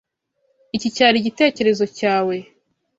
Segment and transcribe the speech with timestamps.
[0.75, 2.35] Iki cyari igitekerezo cyawe.